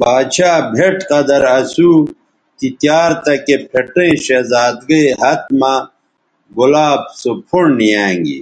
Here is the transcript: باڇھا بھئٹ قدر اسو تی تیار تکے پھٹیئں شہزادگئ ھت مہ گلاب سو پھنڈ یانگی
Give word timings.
باڇھا 0.00 0.52
بھئٹ 0.72 0.96
قدر 1.10 1.42
اسو 1.56 1.92
تی 2.56 2.66
تیار 2.80 3.10
تکے 3.24 3.56
پھٹیئں 3.70 4.16
شہزادگئ 4.24 5.06
ھت 5.20 5.42
مہ 5.60 5.74
گلاب 6.56 7.00
سو 7.20 7.30
پھنڈ 7.48 7.76
یانگی 7.90 8.38